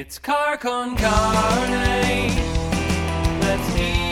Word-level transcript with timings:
It's 0.00 0.18
car 0.18 0.56
con 0.56 0.96
carne. 0.96 2.34
Let's 3.42 3.76
eat 3.76 4.09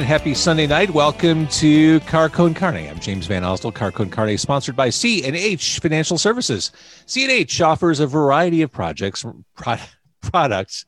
And 0.00 0.08
happy 0.08 0.32
Sunday 0.32 0.66
night. 0.66 0.88
Welcome 0.88 1.46
to 1.48 2.00
Car 2.00 2.30
Con 2.30 2.54
Carne. 2.54 2.88
I'm 2.88 2.98
James 3.00 3.26
Van 3.26 3.42
Ostel. 3.42 3.74
Car 3.74 3.92
Con 3.92 4.08
Carne 4.08 4.38
sponsored 4.38 4.74
by 4.74 4.88
C&H 4.88 5.78
Financial 5.80 6.16
Services. 6.16 6.72
C&H 7.04 7.60
offers 7.60 8.00
a 8.00 8.06
variety 8.06 8.62
of 8.62 8.72
projects, 8.72 9.26
pro- 9.54 9.76
products 10.22 10.86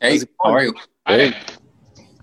Hey, 0.00 0.20
how 0.44 0.52
are 0.52 0.62
you? 0.62 0.74
Hey, 1.06 1.34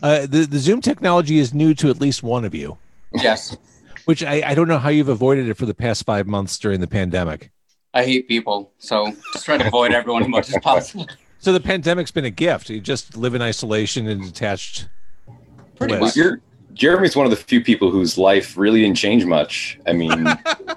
Uh, 0.02 0.22
the, 0.28 0.46
the 0.46 0.60
Zoom 0.60 0.80
technology 0.80 1.40
is 1.40 1.54
new 1.54 1.74
to 1.74 1.90
at 1.90 2.00
least 2.00 2.22
one 2.24 2.46
of 2.46 2.54
you, 2.54 2.78
Yes, 3.14 3.58
which 4.06 4.24
I, 4.24 4.44
I 4.46 4.56
don't 4.56 4.68
know 4.68 4.78
how 4.78 4.90
you've 4.90 5.10
avoided 5.10 5.50
it 5.50 5.56
for 5.56 5.66
the 5.66 5.74
past 5.74 6.06
five 6.06 6.28
months 6.28 6.58
during 6.58 6.80
the 6.80 6.88
pandemic. 6.88 7.52
I 7.94 8.04
hate 8.04 8.28
people, 8.28 8.74
so 8.80 9.12
just 9.34 9.46
try 9.46 9.58
to 9.58 9.68
avoid 9.68 9.92
everyone 9.94 10.24
as 10.24 10.30
much 10.30 10.50
as 10.50 10.58
possible. 10.62 11.08
So 11.40 11.52
the 11.54 11.60
pandemic's 11.60 12.12
been 12.12 12.26
a 12.26 12.32
gift. 12.32 12.70
You 12.70 12.80
just 12.80 13.18
live 13.18 13.36
in 13.36 13.42
isolation 13.42 14.08
and 14.08 14.24
detached. 14.24 14.88
Pretty 15.76 15.98
bliss. 15.98 16.02
much. 16.02 16.16
you're, 16.16 16.42
Jeremy's 16.74 17.16
one 17.16 17.26
of 17.26 17.32
the 17.32 17.36
few 17.36 17.62
people 17.62 17.92
whose 17.92 18.18
life 18.18 18.58
really 18.58 18.82
didn't 18.82 18.98
change 18.98 19.26
much. 19.26 19.80
I 19.86 19.94
mean, 19.94 20.26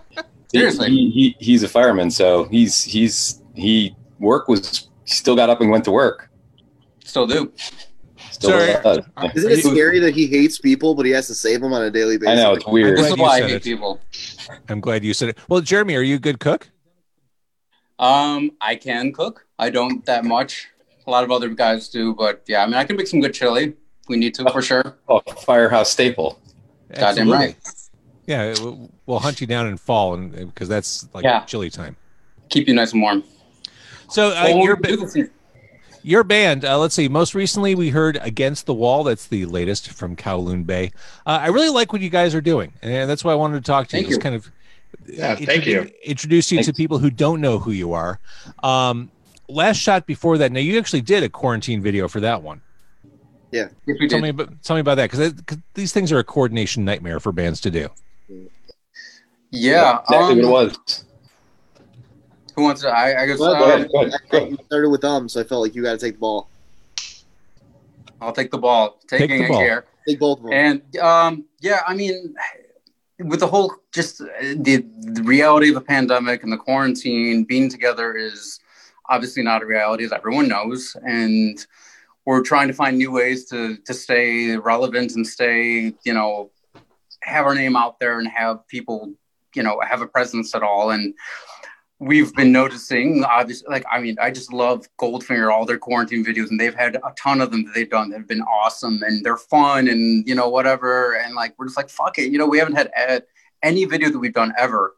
Seriously. 0.52 0.90
he, 0.90 1.10
he, 1.10 1.36
he's 1.38 1.62
a 1.62 1.68
fireman, 1.68 2.10
so 2.10 2.44
he's 2.44 2.82
he's 2.82 3.42
he 3.54 3.94
work 4.18 4.48
was 4.48 4.88
he 5.04 5.14
still 5.14 5.36
got 5.36 5.48
up 5.48 5.60
and 5.60 5.70
went 5.70 5.84
to 5.84 5.90
work. 5.90 6.30
Still 7.04 7.26
do. 7.26 7.52
Still 8.36 8.50
Sorry. 8.50 8.82
does. 8.82 9.34
Isn't 9.34 9.50
it 9.50 9.64
scary 9.64 9.98
that 10.00 10.14
he 10.14 10.26
hates 10.26 10.58
people, 10.58 10.94
but 10.94 11.06
he 11.06 11.12
has 11.12 11.26
to 11.28 11.34
save 11.34 11.62
them 11.62 11.72
on 11.72 11.80
a 11.82 11.90
daily 11.90 12.18
basis? 12.18 12.38
I 12.38 12.42
know 12.42 12.52
it's 12.52 12.66
weird. 12.66 12.98
This 12.98 13.06
is 13.10 13.16
why 13.16 13.36
I 13.38 13.40
hate 13.40 13.50
it. 13.52 13.62
people. 13.62 13.98
I'm 14.68 14.78
glad 14.80 15.04
you 15.04 15.14
said 15.14 15.30
it. 15.30 15.38
Well, 15.48 15.62
Jeremy, 15.62 15.96
are 15.96 16.02
you 16.02 16.16
a 16.16 16.18
good 16.18 16.38
cook? 16.38 16.68
Um, 17.98 18.50
I 18.60 18.76
can 18.76 19.10
cook. 19.14 19.46
I 19.58 19.70
don't 19.70 20.04
that 20.04 20.26
much. 20.26 20.68
A 21.06 21.10
lot 21.10 21.24
of 21.24 21.30
other 21.30 21.48
guys 21.48 21.88
do, 21.88 22.14
but 22.14 22.42
yeah, 22.46 22.62
I 22.62 22.66
mean, 22.66 22.74
I 22.74 22.84
can 22.84 22.96
make 22.96 23.06
some 23.06 23.20
good 23.22 23.32
chili. 23.32 23.64
if 23.68 23.74
We 24.08 24.18
need 24.18 24.34
to 24.34 24.50
for 24.50 24.60
sure. 24.60 24.98
Oh, 25.08 25.20
firehouse 25.44 25.90
staple. 25.90 26.38
Goddamn 26.90 27.04
Absolutely. 27.08 27.36
right. 27.46 27.56
Yeah, 28.26 28.54
we'll- 28.60 28.90
we'll 29.06 29.18
hunt 29.20 29.40
you 29.40 29.46
down 29.46 29.66
in 29.66 29.78
fall, 29.78 30.12
and 30.12 30.32
because 30.32 30.68
that's 30.68 31.08
like 31.14 31.24
Yeah. 31.24 31.40
chili 31.44 31.70
time. 31.70 31.96
Keep 32.50 32.68
you 32.68 32.74
nice 32.74 32.92
and 32.92 33.00
warm. 33.00 33.24
So 34.10 34.28
uh, 34.28 34.42
Well, 34.44 34.58
your 34.58 34.76
we 34.76 34.82
do 34.82 34.96
ba- 34.98 35.06
this- 35.06 35.28
your 36.06 36.22
band. 36.22 36.64
Uh, 36.64 36.78
let's 36.78 36.94
see. 36.94 37.08
Most 37.08 37.34
recently, 37.34 37.74
we 37.74 37.90
heard 37.90 38.18
"Against 38.22 38.66
the 38.66 38.74
Wall." 38.74 39.02
That's 39.04 39.26
the 39.26 39.44
latest 39.44 39.90
from 39.90 40.14
Kowloon 40.14 40.64
Bay. 40.64 40.92
Uh, 41.26 41.40
I 41.42 41.48
really 41.48 41.68
like 41.68 41.92
what 41.92 42.00
you 42.00 42.10
guys 42.10 42.34
are 42.34 42.40
doing, 42.40 42.72
and 42.80 43.10
that's 43.10 43.24
why 43.24 43.32
I 43.32 43.34
wanted 43.34 43.56
to 43.64 43.66
talk 43.66 43.88
to 43.88 43.92
Thank 43.92 44.06
you. 44.06 44.10
Just 44.10 44.20
kind 44.20 44.34
of 44.34 44.50
Yeah, 45.06 45.34
thank 45.34 45.66
you. 45.66 45.90
Introduce 46.04 46.50
you 46.52 46.62
to 46.62 46.72
people 46.72 46.98
who 46.98 47.10
don't 47.10 47.40
know 47.40 47.58
who 47.58 47.72
you 47.72 47.92
are. 47.92 48.20
Um, 48.62 49.10
last 49.48 49.78
shot 49.78 50.06
before 50.06 50.38
that. 50.38 50.52
Now 50.52 50.60
you 50.60 50.78
actually 50.78 51.02
did 51.02 51.24
a 51.24 51.28
quarantine 51.28 51.82
video 51.82 52.06
for 52.06 52.20
that 52.20 52.42
one. 52.42 52.62
Yes, 53.50 53.72
we 53.86 53.96
Tell 54.08 54.18
did. 54.18 54.22
me 54.22 54.28
about 54.28 54.62
tell 54.62 54.76
me 54.76 54.80
about 54.80 54.96
that 54.96 55.10
because 55.10 55.34
these 55.74 55.92
things 55.92 56.12
are 56.12 56.18
a 56.18 56.24
coordination 56.24 56.84
nightmare 56.84 57.18
for 57.18 57.32
bands 57.32 57.60
to 57.62 57.70
do. 57.70 57.88
Yeah. 59.50 60.00
exactly 60.00 60.16
um, 60.16 60.50
what 60.50 60.66
it 60.66 60.78
was. 60.86 61.04
Who 62.56 62.62
wants 62.62 62.80
to? 62.82 62.88
I, 62.88 63.22
I 63.22 63.26
guess 63.26 63.38
Well, 63.38 63.54
Go 63.58 63.64
uh, 63.64 63.68
ahead, 63.76 63.88
go 63.92 64.00
ahead, 64.00 64.20
go 64.30 64.38
ahead. 64.38 64.50
You 64.50 64.58
started 64.66 64.88
with 64.90 65.02
them, 65.02 65.28
so 65.28 65.40
I 65.40 65.44
felt 65.44 65.62
like 65.62 65.74
you 65.74 65.82
got 65.82 65.92
to 65.92 65.98
take 65.98 66.14
the 66.14 66.20
ball. 66.20 66.48
I'll 68.20 68.32
take 68.32 68.50
the 68.50 68.58
ball. 68.58 68.98
Take 69.06 69.20
Taking 69.20 69.38
the 69.40 69.44
a 69.44 69.48
ball. 69.48 69.58
care. 69.58 69.84
Take 70.08 70.18
both 70.18 70.38
of 70.38 70.44
them. 70.44 70.52
And 70.54 70.96
um, 70.98 71.44
yeah, 71.60 71.82
I 71.86 71.94
mean, 71.94 72.34
with 73.18 73.40
the 73.40 73.46
whole 73.46 73.74
just 73.92 74.22
uh, 74.22 74.26
the, 74.56 74.84
the 75.00 75.22
reality 75.22 75.68
of 75.70 75.76
a 75.76 75.80
pandemic 75.82 76.42
and 76.42 76.50
the 76.50 76.56
quarantine, 76.56 77.44
being 77.44 77.68
together 77.68 78.14
is 78.16 78.58
obviously 79.08 79.42
not 79.42 79.62
a 79.62 79.66
reality, 79.66 80.04
as 80.04 80.12
everyone 80.12 80.48
knows. 80.48 80.96
And 81.06 81.64
we're 82.24 82.42
trying 82.42 82.68
to 82.68 82.74
find 82.74 82.96
new 82.96 83.12
ways 83.12 83.44
to 83.50 83.76
to 83.84 83.92
stay 83.92 84.56
relevant 84.56 85.12
and 85.14 85.26
stay, 85.26 85.92
you 86.04 86.14
know, 86.14 86.50
have 87.22 87.44
our 87.44 87.54
name 87.54 87.76
out 87.76 88.00
there 88.00 88.18
and 88.18 88.28
have 88.28 88.66
people, 88.68 89.12
you 89.54 89.62
know, 89.62 89.78
have 89.86 90.00
a 90.00 90.06
presence 90.06 90.54
at 90.54 90.62
all. 90.62 90.90
And 90.90 91.12
we've 91.98 92.34
been 92.34 92.52
noticing 92.52 93.24
obviously 93.24 93.66
like 93.70 93.84
i 93.90 93.98
mean 93.98 94.16
i 94.20 94.30
just 94.30 94.52
love 94.52 94.86
goldfinger 95.00 95.50
all 95.50 95.64
their 95.64 95.78
quarantine 95.78 96.22
videos 96.22 96.50
and 96.50 96.60
they've 96.60 96.74
had 96.74 96.96
a 96.96 97.12
ton 97.16 97.40
of 97.40 97.50
them 97.50 97.64
that 97.64 97.74
they've 97.74 97.88
done 97.88 98.10
that 98.10 98.18
have 98.18 98.28
been 98.28 98.42
awesome 98.42 99.02
and 99.02 99.24
they're 99.24 99.38
fun 99.38 99.88
and 99.88 100.28
you 100.28 100.34
know 100.34 100.48
whatever 100.48 101.14
and 101.14 101.34
like 101.34 101.54
we're 101.58 101.64
just 101.64 101.76
like 101.76 101.88
fuck 101.88 102.18
it 102.18 102.30
you 102.30 102.38
know 102.38 102.46
we 102.46 102.58
haven't 102.58 102.74
had 102.74 102.90
ad, 102.94 103.22
any 103.62 103.86
video 103.86 104.10
that 104.10 104.18
we've 104.18 104.34
done 104.34 104.52
ever 104.58 104.94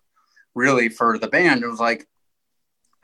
really 0.54 0.88
for 0.88 1.18
the 1.18 1.28
band. 1.28 1.62
It 1.62 1.68
was 1.68 1.80
like 1.80 2.06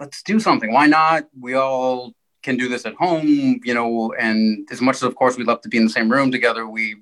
let's 0.01 0.25
do 0.25 0.41
something. 0.41 0.73
Why 0.73 0.87
not? 0.87 1.29
We 1.39 1.55
all 1.55 2.15
can 2.43 2.57
do 2.57 2.69
this 2.69 2.85
at 2.85 2.95
home 2.95 3.61
you 3.65 3.73
know 3.73 4.13
and 4.19 4.69
as 4.71 4.81
much 4.83 4.97
as 4.97 5.05
of 5.05 5.15
course 5.15 5.39
we'd 5.39 5.47
love 5.47 5.63
to 5.63 5.69
be 5.69 5.79
in 5.79 5.85
the 5.85 5.91
same 5.91 6.13
room 6.13 6.31
together 6.31 6.69
we 6.69 6.97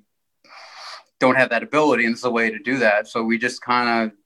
don't 1.19 1.35
have 1.35 1.49
that 1.49 1.63
ability 1.63 2.05
and 2.05 2.13
it's 2.13 2.23
a 2.23 2.29
way 2.29 2.49
to 2.49 2.59
do 2.59 2.77
that. 2.77 3.07
So 3.07 3.23
we 3.23 3.37
just 3.37 3.61
kind 3.61 3.89
of 3.89 4.17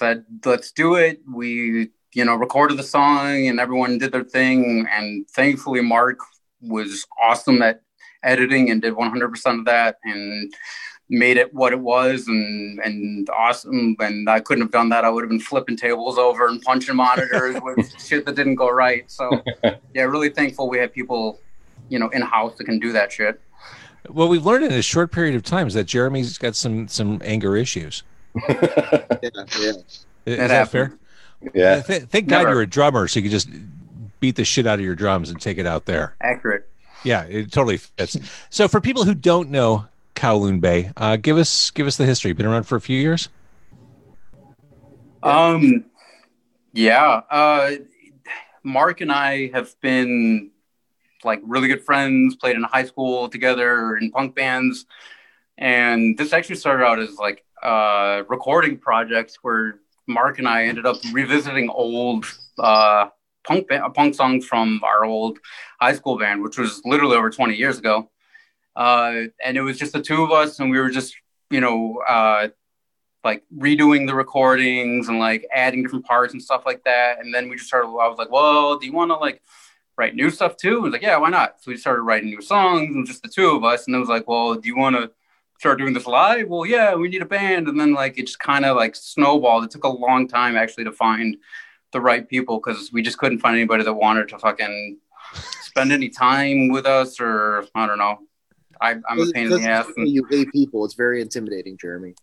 said 0.00 0.24
let's 0.44 0.72
do 0.72 0.94
it. 0.94 1.20
We 1.32 1.90
you 2.14 2.24
know 2.24 2.34
recorded 2.34 2.78
the 2.78 2.82
song 2.82 3.46
and 3.48 3.60
everyone 3.60 3.98
did 3.98 4.12
their 4.12 4.24
thing. 4.24 4.86
And 4.90 5.28
thankfully 5.28 5.82
mark 5.82 6.18
was 6.60 7.06
awesome 7.22 7.62
at 7.62 7.82
editing 8.22 8.70
and 8.70 8.82
did 8.82 8.94
100% 8.94 9.58
of 9.58 9.64
that 9.64 9.96
and 10.04 10.52
made 11.08 11.36
it 11.36 11.52
what 11.54 11.72
it 11.72 11.80
was 11.80 12.28
and 12.28 12.80
and 12.80 13.28
awesome. 13.30 13.96
And 14.00 14.28
i 14.28 14.40
couldn't 14.40 14.62
have 14.62 14.72
done 14.72 14.88
that. 14.88 15.04
I 15.04 15.10
would 15.10 15.22
have 15.22 15.30
been 15.30 15.48
flipping 15.52 15.76
tables 15.76 16.16
over 16.18 16.48
and 16.48 16.62
punching 16.62 16.96
monitors 16.96 17.56
with 17.62 18.00
shit 18.00 18.24
that 18.26 18.34
didn't 18.34 18.56
go 18.56 18.70
right. 18.70 19.04
So 19.10 19.24
yeah 19.94 20.04
really 20.14 20.30
thankful 20.30 20.68
we 20.68 20.78
have 20.78 20.92
people 20.92 21.40
you 21.90 21.98
know 21.98 22.08
in 22.08 22.22
house 22.22 22.56
that 22.56 22.64
can 22.64 22.78
do 22.78 22.92
that 22.92 23.12
shit. 23.12 23.38
What 24.08 24.30
we've 24.30 24.46
learned 24.46 24.64
in 24.64 24.72
a 24.72 24.82
short 24.82 25.12
period 25.12 25.34
of 25.34 25.42
time 25.42 25.66
is 25.66 25.74
that 25.74 25.84
Jeremy's 25.84 26.38
got 26.38 26.56
some 26.56 26.88
some 26.88 27.20
anger 27.22 27.54
issues. 27.54 28.02
Yeah, 28.34 28.52
yeah. 29.22 29.72
Is 29.72 30.04
That 30.24 30.48
that 30.48 30.68
fair? 30.68 30.92
yeah. 31.54 31.80
Th- 31.82 32.02
thank 32.04 32.28
God 32.28 32.38
Never. 32.38 32.50
you're 32.50 32.62
a 32.62 32.66
drummer, 32.66 33.08
so 33.08 33.18
you 33.20 33.24
can 33.24 33.30
just 33.30 33.48
beat 34.20 34.36
the 34.36 34.44
shit 34.44 34.66
out 34.66 34.78
of 34.78 34.84
your 34.84 34.94
drums 34.94 35.30
and 35.30 35.40
take 35.40 35.58
it 35.58 35.66
out 35.66 35.86
there. 35.86 36.14
accurate 36.20 36.68
Yeah, 37.04 37.22
it 37.24 37.50
totally 37.50 37.78
fits. 37.78 38.16
So 38.50 38.68
for 38.68 38.80
people 38.80 39.04
who 39.04 39.14
don't 39.14 39.50
know 39.50 39.86
Kowloon 40.14 40.60
Bay, 40.60 40.90
uh, 40.96 41.16
give 41.16 41.38
us 41.38 41.70
give 41.70 41.86
us 41.86 41.96
the 41.96 42.04
history. 42.04 42.32
Been 42.32 42.46
around 42.46 42.64
for 42.64 42.76
a 42.76 42.80
few 42.80 42.98
years. 43.00 43.28
Um, 45.22 45.84
yeah. 46.72 47.22
Uh, 47.30 47.72
Mark 48.62 49.00
and 49.00 49.10
I 49.12 49.50
have 49.52 49.78
been 49.80 50.50
like 51.24 51.40
really 51.44 51.68
good 51.68 51.82
friends. 51.84 52.36
Played 52.36 52.56
in 52.56 52.62
high 52.62 52.84
school 52.84 53.28
together 53.28 53.96
in 53.96 54.10
punk 54.10 54.34
bands, 54.34 54.86
and 55.58 56.16
this 56.18 56.32
actually 56.32 56.56
started 56.56 56.84
out 56.84 56.98
as 56.98 57.16
like 57.16 57.44
a 57.62 58.24
recording 58.28 58.78
projects 58.78 59.38
where 59.42 59.80
Mark 60.06 60.38
and 60.38 60.48
I 60.48 60.64
ended 60.64 60.86
up 60.86 60.96
revisiting 61.12 61.68
old 61.68 62.26
uh, 62.58 63.08
punk 63.46 63.68
ba- 63.68 63.90
punk 63.94 64.14
songs 64.14 64.46
from 64.46 64.80
our 64.84 65.04
old 65.04 65.38
high 65.80 65.94
school 65.94 66.18
band, 66.18 66.42
which 66.42 66.58
was 66.58 66.82
literally 66.84 67.16
over 67.16 67.30
twenty 67.30 67.54
years 67.54 67.78
ago. 67.78 68.10
Uh, 68.76 69.24
and 69.44 69.56
it 69.56 69.62
was 69.62 69.78
just 69.78 69.92
the 69.92 70.02
two 70.02 70.22
of 70.22 70.30
us, 70.30 70.60
and 70.60 70.70
we 70.70 70.78
were 70.78 70.90
just 70.90 71.14
you 71.50 71.60
know. 71.60 72.02
Uh, 72.08 72.48
like 73.22 73.42
redoing 73.54 74.06
the 74.06 74.14
recordings 74.14 75.08
and 75.08 75.18
like 75.18 75.46
adding 75.52 75.82
different 75.82 76.06
parts 76.06 76.32
and 76.32 76.42
stuff 76.42 76.64
like 76.64 76.82
that. 76.84 77.18
And 77.20 77.34
then 77.34 77.48
we 77.48 77.56
just 77.56 77.68
started, 77.68 77.88
I 77.88 78.08
was 78.08 78.16
like, 78.18 78.30
well, 78.30 78.78
do 78.78 78.86
you 78.86 78.94
want 78.94 79.10
to 79.10 79.16
like 79.16 79.42
write 79.98 80.14
new 80.14 80.30
stuff 80.30 80.56
too? 80.56 80.78
I 80.78 80.80
was 80.80 80.92
like, 80.92 81.02
yeah, 81.02 81.18
why 81.18 81.28
not? 81.28 81.62
So 81.62 81.70
we 81.70 81.76
started 81.76 82.02
writing 82.02 82.30
new 82.30 82.40
songs 82.40 82.94
and 82.94 83.06
just 83.06 83.22
the 83.22 83.28
two 83.28 83.50
of 83.50 83.62
us. 83.62 83.86
And 83.86 83.94
it 83.94 83.98
was 83.98 84.08
like, 84.08 84.26
well, 84.26 84.54
do 84.54 84.66
you 84.66 84.76
want 84.76 84.96
to 84.96 85.10
start 85.60 85.78
doing 85.78 85.92
this 85.92 86.06
live. 86.06 86.48
Well, 86.48 86.64
yeah, 86.64 86.94
we 86.94 87.08
need 87.08 87.20
a 87.20 87.26
band, 87.26 87.68
and 87.68 87.78
then 87.78 87.92
like 87.92 88.18
it 88.18 88.26
just 88.26 88.38
kind 88.38 88.64
of 88.64 88.76
like 88.76 88.96
snowballed. 88.96 89.64
It 89.64 89.70
took 89.70 89.84
a 89.84 89.88
long 89.88 90.26
time 90.26 90.56
actually 90.56 90.84
to 90.84 90.92
find 90.92 91.36
the 91.92 92.00
right 92.00 92.26
people 92.26 92.58
because 92.58 92.90
we 92.94 93.02
just 93.02 93.18
couldn't 93.18 93.40
find 93.40 93.56
anybody 93.56 93.84
that 93.84 93.92
wanted 93.92 94.30
to 94.30 94.38
fucking 94.38 94.96
spend 95.60 95.92
any 95.92 96.08
time 96.08 96.68
with 96.68 96.86
us, 96.86 97.20
or 97.20 97.66
I 97.74 97.86
don't 97.86 97.98
know. 97.98 98.20
I, 98.80 98.92
I'm 99.06 99.20
a 99.20 99.30
pain 99.32 99.52
in 99.52 99.60
the 99.60 99.68
ass. 99.68 99.86
And 99.98 100.08
You 100.08 100.24
hate 100.30 100.50
people. 100.50 100.82
It's 100.86 100.94
very 100.94 101.20
intimidating, 101.20 101.76
Jeremy. 101.76 102.14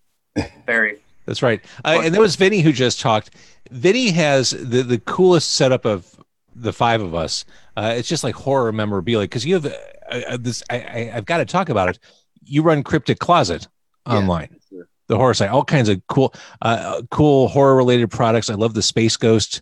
very. 0.66 1.00
That's 1.28 1.44
right. 1.44 1.64
Uh, 1.86 2.02
and 2.06 2.16
that 2.16 2.22
was 2.22 2.36
Vinny 2.38 2.62
who 2.62 2.72
just 2.72 3.00
talked. 3.00 3.30
Vinny 3.70 4.10
has 4.12 4.50
the, 4.50 4.82
the 4.82 4.98
coolest 4.98 5.52
setup 5.52 5.86
of 5.86 6.20
the 6.56 6.74
five 6.74 7.02
of 7.02 7.14
us. 7.14 7.46
Uh, 7.76 7.94
it's 7.96 8.08
just 8.08 8.24
like 8.24 8.34
horror 8.34 8.72
memorabilia 8.72 9.26
because 9.26 9.46
you 9.46 9.54
have 9.54 9.66
uh, 9.68 9.76
uh, 10.10 10.38
this. 10.40 10.64
I, 10.72 10.80
I, 10.80 11.12
I've 11.14 11.26
got 11.26 11.38
to 11.38 11.46
talk 11.46 11.70
about 11.70 11.90
it. 11.90 12.00
You 12.48 12.62
run 12.64 12.84
Cryptic 12.84 13.20
Closet 13.20 13.68
Yeah. 14.08 14.14
online, 14.18 14.56
Sure. 14.70 14.88
the 15.08 15.18
horror 15.18 15.34
site, 15.34 15.50
all 15.50 15.64
kinds 15.66 15.90
of 15.90 16.02
cool, 16.08 16.34
uh, 16.62 17.02
cool 17.12 17.48
horror 17.48 17.76
related 17.76 18.10
products. 18.10 18.50
I 18.50 18.56
love 18.56 18.74
the 18.74 18.82
Space 18.82 19.18
Ghost, 19.18 19.62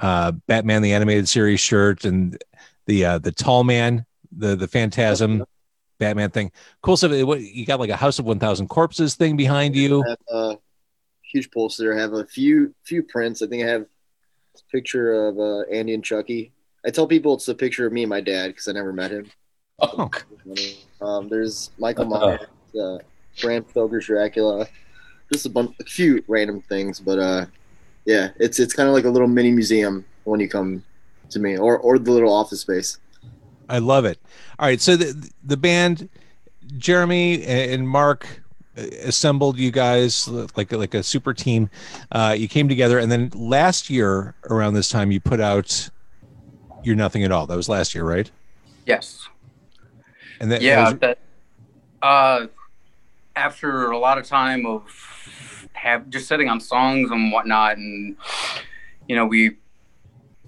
uh, 0.00 0.32
Batman 0.46 0.82
the 0.82 0.92
animated 0.92 1.28
series 1.28 1.60
shirt, 1.60 2.04
and 2.04 2.38
the 2.86 3.04
uh, 3.04 3.18
the 3.18 3.32
Tall 3.32 3.64
Man, 3.64 4.06
the 4.36 4.56
the 4.56 4.68
Phantasm, 4.68 5.44
Batman 5.98 6.30
thing. 6.30 6.50
Cool 6.82 6.96
stuff. 6.96 7.12
What- 7.24 7.40
You 7.40 7.66
got 7.66 7.80
like 7.80 7.90
a 7.90 7.96
House 7.96 8.18
of 8.18 8.24
One 8.24 8.38
Thousand 8.38 8.68
Corpses 8.68 9.14
thing 9.14 9.36
behind 9.36 9.74
you. 9.76 10.02
I 10.04 10.08
have 10.10 10.18
a 10.30 10.58
huge 11.22 11.50
poster. 11.50 11.96
I 11.96 12.00
have 12.00 12.12
a 12.12 12.24
few 12.26 12.74
few 12.84 13.02
prints. 13.02 13.42
I 13.42 13.46
think 13.46 13.64
I 13.64 13.68
have 13.68 13.82
a 13.82 14.58
picture 14.70 15.26
of 15.28 15.38
uh, 15.38 15.60
Andy 15.72 15.94
and 15.94 16.04
Chucky. 16.04 16.52
I 16.84 16.90
tell 16.90 17.06
people 17.06 17.34
it's 17.34 17.46
a 17.48 17.54
picture 17.54 17.86
of 17.86 17.92
me 17.92 18.02
and 18.02 18.10
my 18.10 18.20
dad 18.20 18.48
because 18.48 18.66
I 18.68 18.72
never 18.72 18.92
met 18.92 19.10
him. 19.12 19.30
Oh, 19.80 20.10
Um, 21.00 21.28
there's 21.28 21.70
Michael 21.78 22.04
Myers, 22.04 22.40
uh, 22.80 22.98
Bram 23.40 23.64
Stoker's 23.68 24.06
Dracula, 24.06 24.66
just 25.32 25.46
a 25.46 25.48
bunch, 25.50 25.74
a 25.80 25.84
few 25.84 26.22
random 26.28 26.62
things, 26.62 27.00
but 27.00 27.18
uh, 27.18 27.46
yeah, 28.04 28.28
it's 28.38 28.60
it's 28.60 28.74
kind 28.74 28.88
of 28.88 28.94
like 28.94 29.04
a 29.04 29.10
little 29.10 29.28
mini 29.28 29.50
museum 29.50 30.04
when 30.24 30.38
you 30.40 30.48
come 30.48 30.84
to 31.30 31.38
me, 31.40 31.56
or 31.56 31.78
or 31.78 31.98
the 31.98 32.12
little 32.12 32.32
office 32.32 32.60
space. 32.60 32.98
I 33.68 33.78
love 33.78 34.04
it. 34.04 34.18
All 34.58 34.66
right, 34.66 34.80
so 34.80 34.96
the 34.96 35.30
the 35.44 35.56
band, 35.56 36.08
Jeremy 36.78 37.42
and 37.44 37.88
Mark 37.88 38.26
uh, 38.76 38.82
assembled 39.02 39.58
you 39.58 39.70
guys 39.72 40.28
like 40.28 40.70
like 40.70 40.94
a 40.94 41.02
super 41.02 41.34
team. 41.34 41.68
Uh, 42.12 42.34
you 42.38 42.46
came 42.46 42.68
together, 42.68 42.98
and 42.98 43.10
then 43.10 43.30
last 43.34 43.90
year 43.90 44.34
around 44.50 44.74
this 44.74 44.88
time, 44.88 45.10
you 45.10 45.18
put 45.18 45.40
out 45.40 45.88
"You're 46.84 46.96
Nothing 46.96 47.24
at 47.24 47.32
All." 47.32 47.46
That 47.46 47.56
was 47.56 47.68
last 47.68 47.94
year, 47.94 48.04
right? 48.04 48.30
Yes. 48.86 49.28
And 50.42 50.52
that, 50.52 50.60
yeah 50.60 50.90
was- 50.90 50.98
that 50.98 51.18
uh 52.02 52.46
after 53.34 53.90
a 53.92 53.98
lot 53.98 54.18
of 54.18 54.26
time 54.26 54.66
of 54.66 54.82
have 55.72 56.10
just 56.10 56.28
sitting 56.28 56.48
on 56.48 56.60
songs 56.60 57.10
and 57.10 57.32
whatnot 57.32 57.78
and 57.78 58.16
you 59.08 59.16
know 59.16 59.24
we 59.24 59.56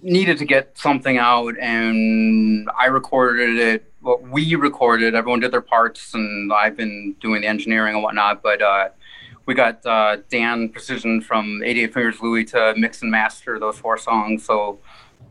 needed 0.02 0.36
to 0.38 0.44
get 0.44 0.76
something 0.76 1.16
out 1.16 1.54
and 1.58 2.68
i 2.78 2.86
recorded 2.86 3.56
it 3.56 3.90
well 4.02 4.18
we 4.18 4.54
recorded 4.54 5.14
everyone 5.14 5.40
did 5.40 5.50
their 5.50 5.62
parts 5.62 6.12
and 6.12 6.52
i've 6.52 6.76
been 6.76 7.14
doing 7.22 7.40
the 7.40 7.46
engineering 7.46 7.94
and 7.94 8.02
whatnot 8.02 8.42
but 8.42 8.60
uh 8.60 8.88
we 9.46 9.54
got 9.54 9.84
uh, 9.84 10.16
Dan 10.30 10.70
Precision 10.70 11.20
from 11.20 11.62
88 11.62 11.92
Fingers 11.92 12.22
Louie 12.22 12.44
to 12.46 12.74
mix 12.76 13.02
and 13.02 13.10
master 13.10 13.58
those 13.58 13.78
four 13.78 13.98
songs. 13.98 14.44
So, 14.44 14.78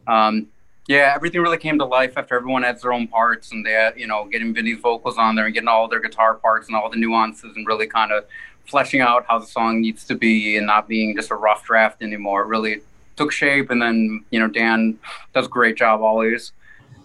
um, 0.08 0.48
yeah, 0.88 1.14
everything 1.16 1.42
really 1.42 1.58
came 1.58 1.78
to 1.80 1.86
life 1.86 2.18
after 2.18 2.36
everyone 2.36 2.64
adds 2.66 2.82
their 2.82 2.92
own 2.92 3.08
parts 3.08 3.52
and 3.52 3.66
they, 3.66 3.92
you 3.96 4.08
know, 4.08 4.26
getting 4.26 4.54
Vinny's 4.54 4.80
vocals 4.80 5.18
on 5.18 5.36
there 5.36 5.46
and 5.46 5.54
getting 5.54 5.70
all 5.70 5.88
their 5.88 6.02
guitar 6.02 6.36
parts 6.36 6.68
and 6.68 6.76
all 6.76 6.90
the 6.90 6.98
nuances 6.98 7.56
and 7.56 7.66
really 7.66 7.88
kind 7.88 8.12
of 8.12 8.26
fleshing 8.66 9.02
out 9.02 9.26
how 9.28 9.40
the 9.40 9.46
song 9.46 9.82
needs 9.82 10.04
to 10.06 10.16
be 10.16 10.58
and 10.58 10.68
not 10.68 10.88
being 10.88 11.16
just 11.16 11.32
a 11.32 11.36
rough 11.36 11.64
draft 11.64 12.02
anymore. 12.02 12.42
It 12.42 12.48
really 12.48 12.82
took 13.16 13.32
shape. 13.32 13.70
And 13.70 13.82
then, 13.82 14.26
you 14.30 14.40
know, 14.40 14.48
Dan 14.48 15.00
does 15.34 15.46
a 15.46 15.50
great 15.50 15.78
job 15.78 16.02
always. 16.02 16.52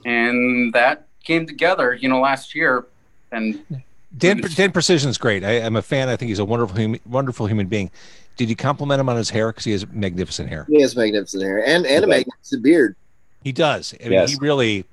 And 0.04 0.72
that 0.72 1.06
came 1.22 1.46
together, 1.46 1.94
you 1.94 2.08
know, 2.08 2.20
last 2.20 2.54
year. 2.54 2.86
And 3.30 3.62
Dan 4.16 4.40
Dan 4.40 4.72
Precision's 4.72 5.18
great. 5.18 5.44
I, 5.44 5.60
I'm 5.60 5.76
a 5.76 5.82
fan. 5.82 6.08
I 6.08 6.16
think 6.16 6.30
he's 6.30 6.38
a 6.38 6.44
wonderful 6.44 6.76
human, 6.76 7.00
wonderful 7.06 7.46
human 7.46 7.66
being. 7.66 7.90
Did 8.36 8.48
you 8.48 8.56
compliment 8.56 9.00
him 9.00 9.08
on 9.08 9.16
his 9.16 9.30
hair? 9.30 9.48
Because 9.48 9.64
he 9.64 9.72
has 9.72 9.86
magnificent 9.88 10.48
hair. 10.48 10.66
He 10.68 10.80
has 10.80 10.96
magnificent 10.96 11.42
hair 11.42 11.64
and 11.66 11.86
and 11.86 12.04
a 12.04 12.06
magnificent 12.06 12.62
beard. 12.62 12.96
He 13.44 13.52
does. 13.52 13.94
I 14.00 14.04
mean, 14.04 14.12
Yes. 14.12 14.30
he 14.32 14.36
really. 14.40 14.84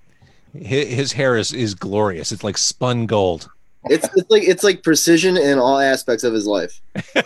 His, 0.53 0.88
his 0.94 1.12
hair 1.12 1.36
is 1.36 1.51
is 1.53 1.75
glorious. 1.75 2.31
It's 2.31 2.44
like 2.44 2.57
spun 2.57 3.06
gold. 3.07 3.50
It's 3.86 4.07
it's 4.15 4.30
like 4.31 4.44
it's 4.44 4.63
like 4.63 4.83
precision 4.83 5.36
in 5.38 5.59
all 5.59 5.80
aspects 5.80 6.24
of 6.24 6.33
his 6.33 6.45
life. 6.47 6.81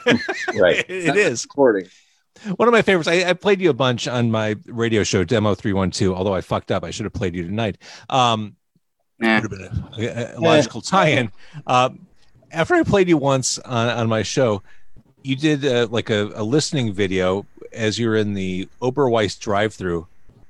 Right. 0.55 0.83
it 0.89 1.15
is. 1.15 1.45
Recording. 1.45 1.87
One 2.55 2.67
of 2.67 2.71
my 2.71 2.81
favorites. 2.81 3.07
I, 3.07 3.29
I 3.29 3.33
played 3.33 3.61
you 3.61 3.69
a 3.69 3.73
bunch 3.73 4.07
on 4.07 4.31
my 4.31 4.55
radio 4.65 5.03
show, 5.03 5.23
Demo 5.23 5.53
Three 5.55 5.73
One 5.73 5.91
Two. 5.91 6.15
Although 6.15 6.33
I 6.33 6.41
fucked 6.41 6.71
up, 6.71 6.83
I 6.83 6.89
should 6.91 7.05
have 7.05 7.13
played 7.13 7.35
you 7.35 7.43
tonight. 7.43 7.77
Um, 8.09 8.55
eh, 9.21 9.39
would 9.41 9.51
have 9.51 9.95
been 9.97 10.07
a, 10.07 10.33
a 10.35 10.39
logical 10.39 10.81
tie-in. 10.81 11.31
Um, 11.67 12.07
after 12.51 12.73
I 12.75 12.83
played 12.83 13.07
you 13.09 13.17
once 13.17 13.59
on, 13.59 13.89
on 13.89 14.07
my 14.09 14.23
show, 14.23 14.63
you 15.21 15.35
did 15.35 15.65
uh, 15.65 15.87
like 15.91 16.09
a, 16.09 16.31
a 16.33 16.43
listening 16.43 16.93
video 16.93 17.45
as 17.73 17.99
you 17.99 18.07
were 18.07 18.15
in 18.15 18.33
the 18.33 18.67
Oberweis 18.81 19.37
drive-through, 19.39 20.07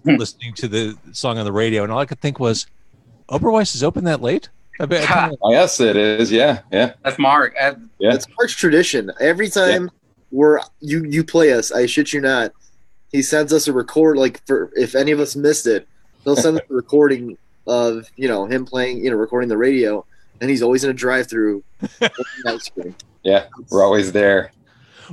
listening 0.18 0.54
to 0.54 0.68
the 0.68 0.96
song 1.12 1.38
on 1.38 1.44
the 1.44 1.52
radio, 1.52 1.82
and 1.82 1.92
all 1.92 1.98
I 1.98 2.06
could 2.06 2.20
think 2.20 2.38
was, 2.40 2.66
Oberweis 3.28 3.74
is 3.74 3.82
open 3.84 4.04
that 4.04 4.22
late. 4.22 4.48
I 4.80 4.86
bet. 4.86 5.10
I 5.10 5.28
kinda- 5.28 5.36
yes, 5.50 5.80
it 5.80 5.96
is. 5.96 6.30
Yeah. 6.30 6.60
Yeah. 6.70 6.92
that's 7.04 7.18
Mark. 7.18 7.54
Uh, 7.60 7.74
Yeah. 7.98 8.14
It's 8.14 8.26
Mark's 8.38 8.54
tradition. 8.54 9.10
Every 9.20 9.48
time 9.48 9.90
we're 10.30 10.60
you 10.80 11.04
you 11.04 11.24
play 11.24 11.52
us, 11.52 11.72
I 11.72 11.86
shit 11.86 12.12
you 12.12 12.20
not. 12.20 12.52
He 13.10 13.22
sends 13.22 13.52
us 13.52 13.66
a 13.66 13.72
record 13.72 14.16
like 14.16 14.44
for 14.46 14.70
if 14.76 14.94
any 14.94 15.10
of 15.10 15.18
us 15.20 15.34
missed 15.34 15.66
it, 15.66 15.88
he'll 16.24 16.36
send 16.36 16.58
us 16.58 16.62
a 16.70 16.74
recording 16.82 17.36
of 17.66 18.08
you 18.16 18.28
know 18.28 18.46
him 18.46 18.64
playing 18.64 19.04
you 19.04 19.10
know 19.10 19.16
recording 19.16 19.48
the 19.48 19.56
radio, 19.58 20.04
and 20.40 20.48
he's 20.48 20.62
always 20.62 20.84
in 20.84 20.90
a 20.90 20.94
drive-through. 20.94 21.62
Yeah. 23.24 23.46
We're 23.70 23.82
always 23.84 24.12
there. 24.12 24.52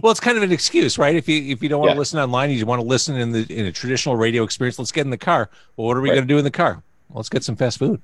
Well, 0.01 0.12
it's 0.12 0.19
kind 0.19 0.38
of 0.38 0.44
an 0.44 0.51
excuse, 0.51 0.97
right? 0.97 1.15
If 1.15 1.27
you 1.30 1.51
if 1.51 1.62
you 1.63 1.69
don't 1.69 1.80
want 1.80 1.89
Yeah. 1.92 1.94
to 1.95 2.00
listen 2.00 2.19
online, 2.19 2.51
you 2.51 2.65
want 2.65 2.81
to 2.81 2.88
listen 2.88 3.15
in 3.15 3.31
the 3.31 3.45
in 3.50 3.65
a 3.65 3.71
traditional 3.71 4.15
radio 4.15 4.44
experience. 4.44 4.77
Let's 4.80 4.92
get 4.92 5.06
in 5.06 5.09
the 5.12 5.18
car. 5.18 5.50
Well, 5.77 5.88
what 5.88 5.97
are 5.97 6.01
we 6.01 6.09
Right. 6.09 6.15
going 6.15 6.27
to 6.27 6.33
do 6.33 6.38
in 6.38 6.44
the 6.44 6.51
car? 6.51 6.83
Well, 7.09 7.18
let's 7.18 7.30
get 7.30 7.44
some 7.44 7.56
fast 7.56 7.77
food. 7.80 8.01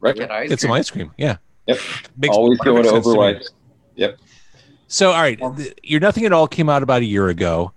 Right. 0.00 0.14
get 0.14 0.30
ice 0.30 0.48
Get 0.50 0.60
some 0.60 0.72
ice 0.72 0.90
cream. 0.90 1.12
Yeah. 1.16 1.36
Yep. 1.66 1.78
Makes 2.18 2.36
always 2.36 2.58
perfect 2.58 2.64
going 2.86 3.02
to 3.02 3.02
sense 3.02 3.06
me. 3.06 3.48
Yep. 3.96 4.18
So, 4.86 5.12
all 5.12 5.22
right, 5.22 5.38
th- 5.56 5.74
Your 5.82 6.00
Nothing 6.00 6.24
at 6.26 6.32
All 6.32 6.46
came 6.46 6.68
out 6.68 6.82
about 6.82 7.00
a 7.02 7.06
year 7.06 7.28
ago. 7.28 7.72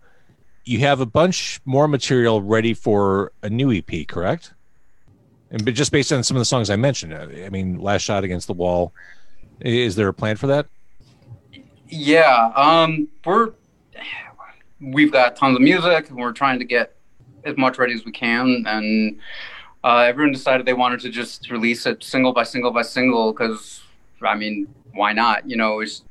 You 0.66 0.80
have 0.80 1.00
a 1.00 1.06
bunch 1.06 1.62
more 1.64 1.88
material 1.88 2.42
ready 2.42 2.74
for 2.74 3.32
a 3.42 3.50
new 3.50 3.72
EP, 3.72 4.06
correct? 4.08 4.54
And 5.50 5.64
but 5.64 5.74
just 5.74 5.94
based 5.94 6.12
on 6.12 6.22
some 6.24 6.36
of 6.36 6.42
the 6.42 6.46
songs 6.46 6.70
I 6.70 6.76
mentioned, 6.76 7.14
uh, 7.14 7.28
I 7.46 7.50
mean, 7.50 7.80
Last 7.80 8.02
Shot 8.02 8.26
Against 8.26 8.48
the 8.48 8.54
Wall. 8.54 8.92
Is 9.62 9.96
there 9.96 10.10
a 10.10 10.14
plan 10.14 10.36
for 10.36 10.48
that? 10.48 10.66
Yeah, 11.90 12.52
um, 12.56 13.08
we're 13.26 13.52
we've 14.82 15.12
got 15.12 15.36
tons 15.36 15.56
of 15.56 15.62
music, 15.62 16.10
and 16.10 16.18
we're 16.18 16.32
trying 16.32 16.60
to 16.60 16.66
get 16.66 16.96
as 17.44 17.58
much 17.58 17.78
ready 17.78 17.94
as 17.94 18.06
we 18.06 18.12
can. 18.12 18.64
And 18.68 19.20
uh, 19.84 19.98
everyone 20.00 20.34
decided 20.34 20.66
they 20.66 20.74
wanted 20.74 21.00
to 21.02 21.10
just 21.10 21.50
release 21.50 21.86
it 21.86 22.04
single 22.04 22.34
by 22.34 22.44
single 22.44 22.72
by 22.72 22.82
single 22.82 23.32
because, 23.32 23.82
I 24.22 24.36
mean, 24.36 24.68
why 24.94 25.14
not? 25.14 25.50
You 25.50 25.58
know, 25.58 25.80
it's 25.80 26.04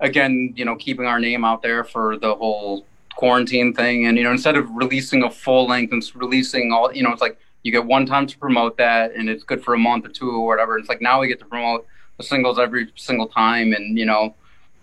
again, 0.00 0.52
you 0.56 0.64
know, 0.64 0.76
keeping 0.76 1.06
our 1.06 1.20
name 1.20 1.44
out 1.44 1.62
there 1.62 1.84
for 1.84 2.16
the 2.16 2.34
whole 2.34 2.86
quarantine 3.16 3.74
thing. 3.74 4.06
And 4.06 4.16
you 4.16 4.24
know, 4.24 4.30
instead 4.30 4.56
of 4.56 4.70
releasing 4.70 5.22
a 5.22 5.30
full 5.30 5.66
length 5.68 5.92
and 5.92 6.02
releasing 6.14 6.72
all, 6.72 6.92
you 6.92 7.02
know, 7.02 7.12
it's 7.12 7.22
like 7.22 7.38
you 7.62 7.72
get 7.72 7.84
one 7.84 8.06
time 8.06 8.26
to 8.26 8.38
promote 8.38 8.76
that, 8.78 9.14
and 9.14 9.28
it's 9.28 9.44
good 9.44 9.62
for 9.62 9.74
a 9.74 9.78
month 9.78 10.06
or 10.06 10.08
two 10.08 10.30
or 10.30 10.46
whatever. 10.46 10.78
It's 10.78 10.88
like 10.88 11.02
now 11.02 11.20
we 11.20 11.28
get 11.28 11.38
to 11.40 11.44
promote 11.44 11.86
the 12.16 12.22
singles 12.22 12.58
every 12.58 12.90
single 12.96 13.28
time, 13.28 13.72
and 13.72 13.98
you 13.98 14.06
know 14.06 14.34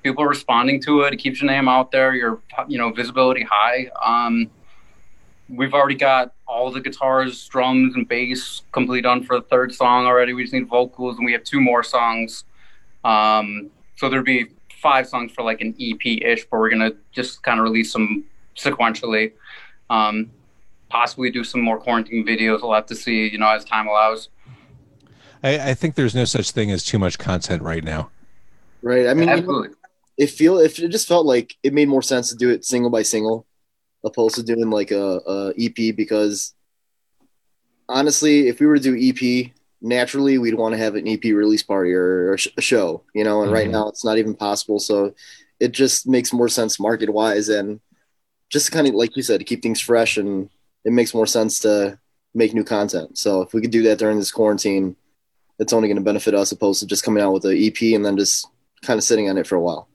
people 0.03 0.23
are 0.23 0.29
responding 0.29 0.81
to 0.83 1.01
it. 1.01 1.13
It 1.13 1.17
keeps 1.17 1.41
your 1.41 1.49
name 1.49 1.67
out 1.67 1.91
there. 1.91 2.13
Your 2.13 2.41
you 2.67 2.77
know 2.77 2.91
visibility 2.91 3.45
high. 3.49 3.89
Um, 4.03 4.49
we've 5.49 5.73
already 5.73 5.95
got 5.95 6.33
all 6.47 6.71
the 6.71 6.81
guitars, 6.81 7.47
drums, 7.47 7.95
and 7.95 8.07
bass 8.07 8.61
complete 8.71 9.01
done 9.01 9.23
for 9.23 9.39
the 9.39 9.45
third 9.45 9.73
song 9.73 10.05
already. 10.05 10.33
We 10.33 10.43
just 10.43 10.53
need 10.53 10.67
vocals, 10.67 11.17
and 11.17 11.25
we 11.25 11.33
have 11.33 11.43
two 11.43 11.61
more 11.61 11.83
songs. 11.83 12.43
Um, 13.03 13.69
so 13.95 14.09
there'd 14.09 14.25
be 14.25 14.47
five 14.81 15.07
songs 15.07 15.31
for 15.31 15.43
like 15.43 15.61
an 15.61 15.75
EP 15.79 16.21
ish, 16.21 16.45
but 16.45 16.59
we're 16.59 16.69
gonna 16.69 16.91
just 17.11 17.43
kind 17.43 17.59
of 17.59 17.63
release 17.63 17.93
them 17.93 18.23
sequentially. 18.55 19.33
Um, 19.89 20.31
possibly 20.89 21.29
do 21.31 21.43
some 21.43 21.61
more 21.61 21.79
quarantine 21.79 22.25
videos. 22.25 22.61
We'll 22.61 22.73
have 22.73 22.85
to 22.87 22.95
see, 22.95 23.27
you 23.27 23.37
know, 23.37 23.49
as 23.49 23.65
time 23.65 23.87
allows. 23.87 24.29
I, 25.43 25.71
I 25.71 25.73
think 25.73 25.95
there's 25.95 26.15
no 26.15 26.25
such 26.25 26.51
thing 26.51 26.71
as 26.71 26.83
too 26.83 26.99
much 26.99 27.17
content 27.17 27.61
right 27.61 27.83
now. 27.83 28.09
Right. 28.81 29.07
I 29.07 29.13
mean, 29.13 29.21
you 29.21 29.25
know, 29.27 29.33
Absolutely. 29.33 29.76
It 30.17 30.27
feel 30.29 30.57
if 30.57 30.79
it 30.79 30.89
just 30.89 31.07
felt 31.07 31.25
like 31.25 31.55
it 31.63 31.73
made 31.73 31.87
more 31.87 32.01
sense 32.01 32.29
to 32.29 32.35
do 32.35 32.49
it 32.49 32.65
single 32.65 32.89
by 32.89 33.03
single 33.03 33.45
opposed 34.03 34.35
to 34.35 34.43
doing 34.43 34.69
like 34.69 34.91
a, 34.91 35.19
a 35.27 35.53
EP 35.59 35.95
because 35.95 36.53
honestly 37.89 38.47
if 38.47 38.59
we 38.59 38.65
were 38.65 38.77
to 38.77 38.81
do 38.81 38.97
EP 38.97 39.51
naturally 39.81 40.37
we'd 40.37 40.55
want 40.55 40.73
to 40.73 40.77
have 40.77 40.95
an 40.95 41.07
EP 41.07 41.23
release 41.25 41.63
party 41.63 41.91
or, 41.93 42.35
sh- 42.37 42.47
a 42.57 42.61
show, 42.61 43.03
you 43.13 43.23
know, 43.23 43.43
and 43.43 43.51
right 43.51 43.67
Mhm. 43.67 43.71
now 43.73 43.87
it's 43.89 44.03
not 44.03 44.17
even 44.17 44.33
possible. 44.33 44.79
So 44.79 45.13
it 45.59 45.71
just 45.71 46.07
makes 46.07 46.33
more 46.33 46.49
sense 46.49 46.79
market 46.79 47.09
wise 47.11 47.47
and 47.49 47.79
just 48.49 48.71
kind 48.71 48.87
of 48.87 48.95
like 48.95 49.15
you 49.15 49.21
said, 49.23 49.39
to 49.39 49.43
keep 49.45 49.61
things 49.61 49.79
fresh 49.79 50.17
and 50.17 50.49
it 50.83 50.93
makes 50.93 51.13
more 51.13 51.27
sense 51.27 51.59
to 51.59 51.99
make 52.33 52.53
new 52.55 52.63
content. 52.63 53.17
So 53.17 53.41
if 53.41 53.53
we 53.53 53.61
could 53.61 53.71
do 53.71 53.83
that 53.83 53.99
during 53.99 54.17
this 54.17 54.31
quarantine, 54.31 54.95
it's 55.59 55.73
only 55.73 55.87
going 55.87 55.97
to 55.97 56.03
benefit 56.03 56.33
us 56.33 56.51
opposed 56.51 56.79
to 56.79 56.87
just 56.87 57.03
coming 57.03 57.21
out 57.23 57.33
with 57.33 57.45
an 57.45 57.57
EP 57.57 57.93
and 57.95 58.03
then 58.05 58.17
just 58.17 58.47
kind 58.83 58.97
of 58.97 59.03
sitting 59.03 59.29
on 59.29 59.37
it 59.37 59.45
for 59.47 59.55
a 59.55 59.61
while. 59.61 59.87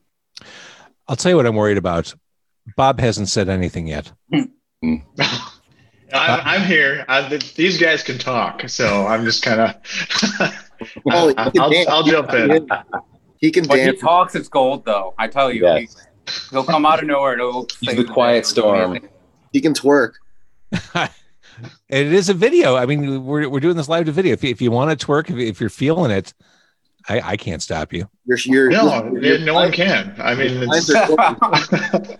I'll 1.07 1.15
tell 1.15 1.31
you 1.31 1.35
what 1.35 1.45
I'm 1.45 1.55
worried 1.55 1.77
about. 1.77 2.13
Bob 2.77 2.99
hasn't 2.99 3.29
said 3.29 3.49
anything 3.49 3.87
yet. 3.87 4.11
Hmm. 4.31 4.43
I'm, 6.13 6.41
I'm 6.45 6.61
here. 6.61 7.05
I, 7.07 7.27
th- 7.27 7.55
these 7.55 7.79
guys 7.79 8.03
can 8.03 8.17
talk, 8.19 8.69
so 8.69 9.07
I'm 9.07 9.25
just 9.25 9.43
kind 9.43 9.61
of. 9.61 10.53
He 10.79 11.11
can 11.11 11.61
I'll. 11.61 11.89
I'll 11.89 12.03
jump 12.03 12.33
in. 12.33 12.67
He 13.37 13.51
can 13.51 13.65
When 13.67 13.87
he 13.87 13.95
talks, 13.95 14.35
it's 14.35 14.49
gold, 14.49 14.85
though. 14.85 15.13
I 15.17 15.27
tell 15.27 15.51
you, 15.51 15.63
Yes. 15.63 15.95
he, 16.49 16.55
will 16.55 16.63
come 16.63 16.85
out 16.85 16.99
of 16.99 17.05
nowhere. 17.07 17.33
and 17.33 17.41
He'll 17.41 17.67
He's 17.79 17.95
the 17.95 18.03
quiet 18.03 18.45
storm. 18.45 18.99
He 19.51 19.61
can 19.61 19.73
twerk. 19.73 20.13
it 20.71 21.11
is 21.89 22.29
a 22.29 22.33
video. 22.33 22.75
I 22.75 22.85
mean, 22.85 23.25
we're, 23.25 23.47
we're 23.47 23.59
doing 23.59 23.77
this 23.77 23.87
live 23.89 24.05
to 24.05 24.11
video. 24.11 24.33
If 24.33 24.43
you, 24.43 24.49
if 24.49 24.61
you 24.61 24.71
want 24.71 24.97
to 24.97 25.05
twerk, 25.05 25.29
if, 25.29 25.37
if 25.37 25.59
you're 25.59 25.69
feeling 25.69 26.11
it, 26.11 26.33
I, 27.09 27.21
I 27.31 27.37
can't 27.37 27.61
stop 27.61 27.91
you. 27.93 28.09
You're, 28.25 28.37
you're, 28.45 28.69
No, 28.69 29.15
you're- 29.19 29.43
no 29.43 29.53
one 29.53 29.71
can. 29.71 30.15
I 30.19 30.35
mean, 30.35 30.51
it's, 30.71 30.89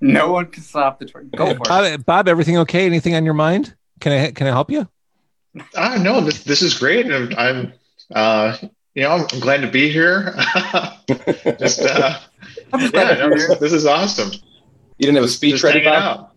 no 0.00 0.32
one 0.32 0.46
can 0.46 0.62
stop 0.62 0.98
the 0.98 1.06
train. 1.06 1.30
Go 1.34 1.46
for 1.46 1.52
it. 1.54 1.58
Bob, 1.68 2.04
Bob, 2.04 2.28
everything 2.28 2.58
okay? 2.58 2.86
Anything 2.86 3.14
on 3.14 3.24
your 3.24 3.34
mind? 3.34 3.74
Can 4.00 4.12
I 4.12 4.30
can 4.32 4.46
I 4.46 4.50
help 4.50 4.70
you? 4.70 4.88
ah, 5.76 5.98
no, 6.00 6.20
this, 6.20 6.44
this 6.44 6.62
is 6.62 6.78
great. 6.78 7.06
and 7.06 7.34
I'm, 7.36 7.72
uh, 8.14 8.56
you 8.94 9.02
know, 9.02 9.10
I'm 9.10 9.40
glad 9.40 9.60
to 9.62 9.70
be 9.70 9.90
here. 9.90 10.34
just, 11.58 11.80
uh, 11.82 12.18
yeah, 12.78 13.14
no, 13.14 13.30
this, 13.30 13.58
this 13.58 13.72
is 13.72 13.86
awesome. 13.86 14.30
You 14.98 15.06
didn't 15.06 15.16
have 15.16 15.24
a 15.24 15.28
speech 15.28 15.52
just 15.52 15.64
ready, 15.64 15.84
Bob? 15.84 15.94
out. 16.20 16.32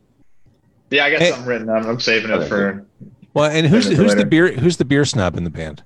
Yeah, 0.91 1.05
I 1.05 1.11
got 1.11 1.21
Hey. 1.21 1.29
something 1.31 1.47
written. 1.47 1.69
I'm, 1.69 1.85
I'm 1.87 1.99
saving 1.99 2.29
it 2.31 2.47
for. 2.47 2.85
Well, 3.33 3.49
and 3.49 3.65
who's 3.67 3.87
Later. 3.89 4.01
who's 4.01 4.15
the 4.15 4.25
beer 4.25 4.51
who's 4.53 4.77
the 4.77 4.85
beer 4.85 5.03
snob 5.03 5.35
in 5.35 5.43
the 5.43 5.49
band? 5.49 5.83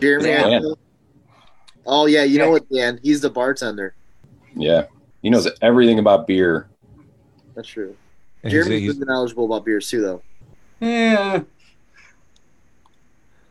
Jeremy. 0.00 0.28
Yeah. 0.28 0.60
Oh 1.86 2.06
yeah, 2.06 2.24
you 2.24 2.38
know 2.38 2.50
what, 2.50 2.68
Dan? 2.70 2.98
He's 3.02 3.20
the 3.20 3.30
bartender. 3.30 3.94
Yeah. 4.54 4.86
He 5.22 5.30
knows 5.30 5.48
everything 5.62 5.98
about 5.98 6.26
beer. 6.26 6.68
That's 7.54 7.68
true. 7.68 7.96
And 8.42 8.52
he's- 8.52 8.64
Jeremy's 8.64 8.82
he's- 8.82 8.94
really 8.96 9.06
knowledgeable 9.06 9.46
about 9.46 9.64
beers 9.64 9.88
too, 9.90 10.00
though. 10.02 10.22
Yeah. 10.80 11.42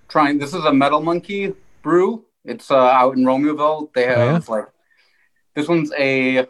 Trying. 0.07 0.37
This 0.37 0.53
is 0.53 0.63
a 0.65 0.73
Metal 0.73 1.01
Monkey 1.01 1.53
brew. 1.81 2.25
It's 2.43 2.69
uh, 2.71 2.77
out 2.77 3.17
in 3.17 3.23
Romeoville. 3.23 3.91
They 3.93 4.05
have 4.05 4.17
Oh, 4.19 4.25
yeah? 4.25 4.39
like 4.47 4.65
this 5.55 5.67
one's 5.67 5.91
a 5.97 6.45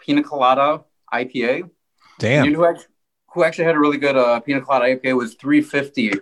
pina 0.00 0.22
colada 0.22 0.84
IPA. 1.12 1.70
damn. 2.18 2.44
You 2.46 2.50
know 2.52 2.58
who 2.58 2.64
actually, 2.66 2.86
who 3.32 3.44
actually 3.44 3.64
had 3.66 3.76
a 3.76 3.78
really 3.78 3.98
good 3.98 4.16
uh, 4.16 4.40
pina 4.40 4.60
colada 4.60 4.86
IPA 4.96 5.16
was 5.16 5.34
350 5.34 6.12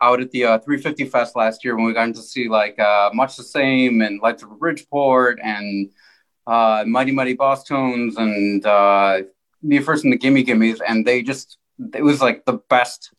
out 0.00 0.20
at 0.20 0.30
the 0.30 0.44
uh, 0.44 0.58
350 0.58 1.04
Fest 1.06 1.36
last 1.36 1.64
year 1.64 1.76
when 1.76 1.84
we 1.84 1.92
got 1.92 2.14
to 2.14 2.22
see 2.22 2.48
like 2.48 2.78
uh, 2.78 3.10
Much 3.12 3.36
the 3.36 3.42
Same 3.42 4.00
and 4.00 4.20
Lights 4.20 4.42
of 4.42 4.58
Bridgeport 4.58 5.38
and 5.42 5.90
uh, 6.46 6.84
Mighty 6.86 7.12
Mighty 7.12 7.36
Bosstones 7.36 8.16
and 8.16 8.64
uh, 8.64 9.22
Me 9.62 9.78
First 9.78 10.04
and 10.04 10.12
the 10.12 10.18
Gimme 10.18 10.44
Gimmes. 10.44 10.80
And 10.86 11.06
they 11.06 11.22
just, 11.22 11.58
it 11.94 12.02
was 12.02 12.20
like 12.20 12.44
the 12.44 12.60
best 12.68 13.12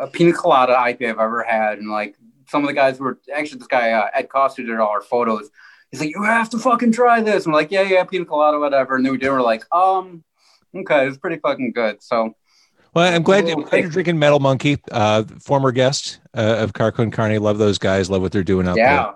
uh, 0.00 0.06
pina 0.06 0.32
colada 0.32 0.74
IPA 0.74 1.10
I've 1.10 1.18
ever 1.18 1.42
had. 1.42 1.78
And 1.78 1.90
like 1.90 2.16
some 2.48 2.62
of 2.62 2.68
the 2.68 2.74
guys 2.74 3.00
were 3.00 3.18
actually 3.34 3.58
this 3.58 3.68
guy, 3.68 3.92
uh, 3.92 4.08
Ed 4.12 4.28
Costa, 4.28 4.62
did 4.62 4.78
all 4.78 4.88
our 4.88 5.02
photos. 5.02 5.50
He's 5.90 6.00
like, 6.00 6.10
you 6.10 6.22
have 6.22 6.50
to 6.50 6.58
fucking 6.58 6.92
try 6.92 7.20
this. 7.20 7.44
And 7.44 7.52
we're 7.52 7.60
like, 7.60 7.70
yeah, 7.70 7.82
yeah, 7.82 8.04
pina 8.04 8.24
colada, 8.24 8.58
whatever. 8.58 8.96
And 8.96 9.04
then 9.04 9.12
we 9.12 9.18
did, 9.18 9.30
we're 9.30 9.42
like, 9.42 9.64
um, 9.72 10.22
okay, 10.76 11.08
it's 11.08 11.18
pretty 11.18 11.38
fucking 11.38 11.72
good. 11.72 12.02
So 12.02 12.34
Well, 12.92 13.14
I'm 13.14 13.22
glad, 13.22 13.48
I'm 13.48 13.62
glad 13.62 13.82
you're 13.82 13.90
drinking 13.90 14.18
Metal 14.18 14.40
Monkey, 14.40 14.78
uh, 14.90 15.22
former 15.40 15.70
guest 15.70 16.20
uh, 16.36 16.56
of 16.58 16.72
Car 16.72 16.90
Con 16.90 17.10
Carne. 17.10 17.40
Love 17.40 17.58
those 17.58 17.78
guys. 17.78 18.10
Love 18.10 18.22
what 18.22 18.32
they're 18.32 18.42
doing 18.42 18.66
out 18.66 18.76
yeah, 18.76 18.96
there 18.96 19.14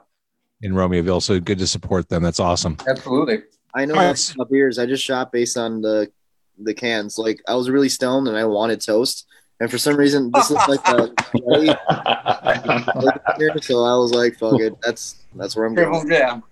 in 0.62 0.72
Romeoville. 0.72 1.20
So 1.20 1.40
good 1.40 1.58
to 1.58 1.66
support 1.66 2.08
them. 2.08 2.22
That's 2.22 2.40
awesome. 2.40 2.76
absolutely. 2.88 3.42
I 3.74 3.84
know 3.84 3.94
All 3.94 4.00
right. 4.00 4.08
nothing 4.08 4.36
about 4.36 4.50
beers. 4.50 4.78
I 4.78 4.86
just 4.86 5.04
shop 5.04 5.32
based 5.32 5.56
on 5.56 5.80
the 5.80 6.10
the 6.58 6.74
cans. 6.74 7.18
Like 7.18 7.42
I 7.48 7.54
was 7.54 7.68
really 7.68 7.88
stoned 7.88 8.28
and 8.28 8.36
I 8.36 8.44
wanted 8.44 8.80
toast, 8.80 9.26
and 9.60 9.70
for 9.70 9.78
some 9.78 9.96
reason 9.96 10.30
this 10.32 10.50
looks 10.50 10.68
like 10.68 10.86
a 10.86 11.12
so 13.62 13.84
I 13.84 13.96
was 13.96 14.12
like, 14.12 14.38
"Fuck 14.38 14.60
it, 14.60 14.74
that's 14.82 15.16
that's 15.34 15.56
where 15.56 15.66
I'm 15.66 15.74
going." 15.74 15.90
Triple 15.90 16.08
jam. 16.08 16.42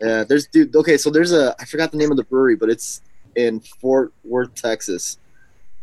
Yeah, 0.00 0.24
there's 0.24 0.46
dude. 0.46 0.76
Okay, 0.76 0.98
so 0.98 1.08
there's 1.08 1.32
a 1.32 1.54
I 1.58 1.64
forgot 1.64 1.90
the 1.90 1.96
name 1.96 2.10
of 2.10 2.18
the 2.18 2.24
brewery, 2.24 2.56
but 2.56 2.68
it's 2.68 3.00
in 3.34 3.60
Fort 3.60 4.12
Worth, 4.24 4.54
Texas, 4.54 5.18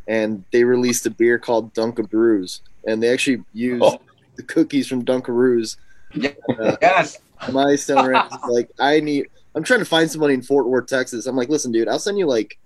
and 0.08 0.44
they 0.52 0.64
released 0.64 1.06
a 1.06 1.10
beer 1.10 1.38
called 1.40 1.74
Dunkaroos, 1.74 2.62
and 2.88 3.02
they 3.02 3.12
actually 3.12 3.44
used 3.54 3.84
Oh. 3.84 4.00
the 4.36 4.44
cookies 4.44 4.88
from 4.88 5.04
Dunkaroos. 5.06 5.78
Uh, 6.16 6.76
yes. 6.82 7.18
My 7.52 7.76
son 7.76 8.16
is 8.16 8.32
like, 8.50 8.70
I 8.80 9.00
need. 9.00 9.28
I'm 9.56 9.64
trying 9.64 9.80
to 9.80 9.86
find 9.86 10.10
somebody 10.10 10.34
in 10.34 10.42
Fort 10.42 10.68
Worth, 10.68 10.88
Texas. 10.88 11.26
I'm 11.28 11.36
like, 11.36 11.50
listen, 11.50 11.72
dude, 11.72 11.88
I'll 11.88 12.00
send 12.00 12.18
you 12.18 12.26
like 12.26 12.58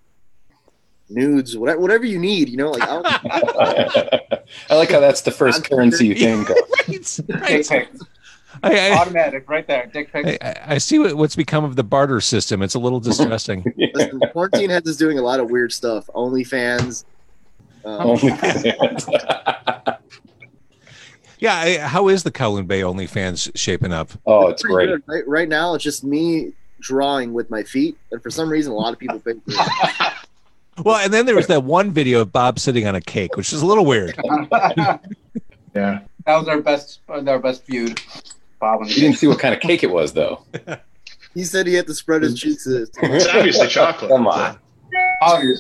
nudes, 1.09 1.57
whatever, 1.57 1.79
whatever 1.81 2.05
you 2.05 2.19
need. 2.19 2.49
You 2.49 2.57
know, 2.57 2.71
like 2.71 2.83
I'll, 2.83 3.01
I 4.69 4.75
like 4.75 4.91
how 4.91 4.99
that's 4.99 5.21
the 5.21 5.31
first 5.31 5.69
currency 5.69 6.07
you 6.07 6.15
think 6.15 6.49
of. 6.49 6.57
right, 7.41 7.69
right. 7.69 7.89
I, 8.63 8.89
I, 8.89 8.97
Automatic, 8.97 9.49
right 9.49 9.67
there. 9.67 9.85
Dick 9.87 10.11
pics. 10.11 10.43
I, 10.43 10.73
I 10.75 10.77
see 10.79 10.97
what, 10.99 11.15
what's 11.15 11.35
become 11.35 11.63
of 11.63 11.75
the 11.75 11.83
barter 11.83 12.19
system. 12.21 12.61
It's 12.61 12.73
a 12.75 12.79
little 12.79 12.99
distressing. 12.99 13.63
listen, 13.93 14.19
quarantine 14.31 14.69
has 14.71 14.87
us 14.87 14.97
doing 14.97 15.19
a 15.19 15.21
lot 15.21 15.39
of 15.39 15.51
weird 15.51 15.71
stuff. 15.71 16.07
OnlyFans. 16.15 17.05
Um, 17.87 18.01
Only 18.01 18.27
yeah. 21.39 21.87
How 21.87 22.09
is 22.09 22.23
the 22.23 22.31
Kowloon 22.31 22.67
Bay 22.67 22.81
OnlyFans 22.81 23.51
shaping 23.55 23.93
up? 23.93 24.09
oh, 24.25 24.47
it's 24.47 24.61
pretty 24.61 24.91
great. 24.91 25.03
Right, 25.07 25.27
right 25.27 25.49
now, 25.49 25.73
it's 25.73 25.83
just 25.83 26.03
me 26.03 26.51
drawing 26.79 27.33
with 27.33 27.49
my 27.49 27.63
feet, 27.63 27.97
and 28.11 28.21
for 28.21 28.29
some 28.29 28.49
reason, 28.49 28.73
a 28.73 28.75
lot 28.75 28.91
of 28.91 28.99
people 28.99 29.19
pay 29.19 29.33
for 29.33 29.41
it. 29.47 30.13
Well, 30.83 30.97
and 30.97 31.11
then 31.11 31.25
there 31.25 31.35
was 31.35 31.47
that 31.47 31.63
one 31.63 31.91
video 31.91 32.21
of 32.21 32.31
Bob 32.31 32.59
sitting 32.59 32.87
on 32.87 32.93
a 32.93 33.01
cake, 33.01 33.35
which 33.35 33.51
is 33.51 33.61
a 33.61 33.65
little 33.65 33.85
weird. 33.85 34.17
Yeah, 35.75 35.99
that 36.25 36.35
was 36.37 36.47
our 36.47 36.59
best, 36.59 37.01
our 37.07 37.37
best 37.37 37.63
viewed. 37.67 38.01
Bob 38.59 38.79
You 38.87 38.95
didn't 38.95 39.17
see 39.17 39.27
what 39.27 39.37
kind 39.37 39.53
of 39.53 39.61
cake 39.61 39.83
it 39.83 39.91
was, 39.91 40.11
though. 40.11 40.43
He 41.35 41.43
said 41.43 41.67
he 41.67 41.75
had 41.75 41.85
to 41.85 41.93
spread 41.93 42.23
his 42.23 42.39
cheeks. 42.39 42.65
It's 42.65 42.97
obviously 43.03 43.67
chocolate. 43.67 44.09
Come 44.09 44.25
on. 44.25 44.57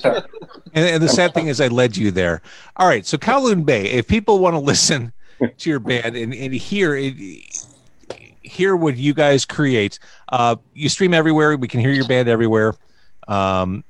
And, 0.73 0.85
and 0.85 1.01
the 1.01 1.09
sad 1.09 1.33
thing 1.33 1.47
is, 1.47 1.59
I 1.59 1.69
led 1.69 1.97
you 1.97 2.11
there. 2.11 2.41
All 2.75 2.87
right. 2.87 3.03
So 3.03 3.17
Kowloon 3.17 3.65
Bay, 3.65 3.85
if 3.85 4.07
people 4.07 4.37
want 4.37 4.53
to 4.53 4.59
listen 4.73 5.11
to 5.39 5.69
your 5.69 5.79
band 5.79 6.15
and, 6.15 6.35
and 6.35 6.53
hear 6.53 6.95
it, 6.95 7.15
hear 8.43 8.75
what 8.75 8.95
you 8.95 9.13
guys 9.13 9.43
create, 9.43 9.97
uh, 10.29 10.57
you 10.75 10.89
stream 10.89 11.15
everywhere. 11.15 11.57
We 11.57 11.67
can 11.67 11.79
hear 11.79 11.91
your 11.91 12.07
band 12.07 12.27
everywhere. 12.27 12.75
Um, 13.27 13.83